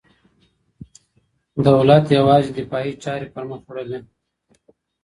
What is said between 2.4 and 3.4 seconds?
دفاعي چاري